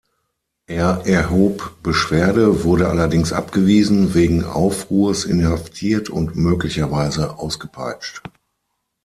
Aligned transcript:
Er 0.65 1.05
erhob 1.05 1.75
Beschwerde, 1.83 2.63
wurde 2.63 2.87
allerdings 2.89 3.33
abgewiesen, 3.33 4.15
wegen 4.15 4.43
Aufruhrs 4.45 5.25
inhaftiert 5.25 6.09
und 6.09 6.35
möglicherweise 6.35 7.37
ausgepeitscht. 7.37 8.23